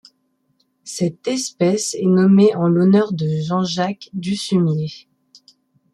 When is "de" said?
3.13-3.27